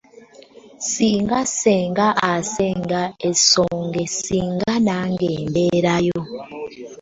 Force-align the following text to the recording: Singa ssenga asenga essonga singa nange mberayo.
Singa 0.91 1.39
ssenga 1.49 2.07
asenga 2.31 3.01
essonga 3.29 4.01
singa 4.21 4.73
nange 4.87 5.31
mberayo. 5.49 6.19